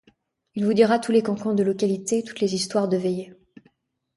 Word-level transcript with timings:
Il 0.55 0.65
vous 0.65 0.73
dira 0.73 0.97
tous 0.97 1.11
les 1.11 1.21
cancans 1.21 1.53
de 1.53 1.61
localité, 1.61 2.23
toutes 2.23 2.39
les 2.39 2.55
histoires 2.55 2.89
de 2.89 2.97
veillée. 2.97 3.35